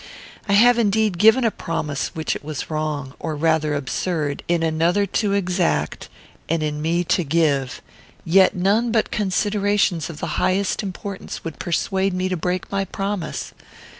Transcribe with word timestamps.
I 0.49 0.53
have 0.53 0.79
indeed 0.79 1.19
given 1.19 1.43
a 1.43 1.51
promise 1.51 2.15
which 2.15 2.35
it 2.35 2.43
was 2.43 2.71
wrong, 2.71 3.13
or 3.19 3.35
rather 3.35 3.75
absurd, 3.75 4.41
in 4.47 4.63
another 4.63 5.05
to 5.05 5.33
exact, 5.33 6.09
and 6.49 6.63
in 6.63 6.81
me 6.81 7.03
to 7.03 7.23
give; 7.23 7.83
yet 8.25 8.55
none 8.55 8.91
but 8.91 9.11
considerations 9.11 10.09
of 10.09 10.19
the 10.19 10.41
highest 10.41 10.81
importance 10.81 11.43
would 11.43 11.59
persuade 11.59 12.15
me 12.15 12.29
to 12.29 12.35
break 12.35 12.71
my 12.71 12.83
promise. 12.83 13.53